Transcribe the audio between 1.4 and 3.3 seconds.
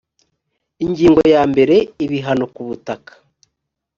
mbere ibihano kubutaka